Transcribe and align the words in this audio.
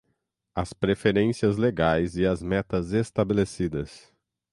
as 0.55 0.73
preferências 0.73 1.57
legais 1.57 2.17
e 2.17 2.25
as 2.25 2.41
metas 2.41 2.91
estabelecidas 2.91 4.11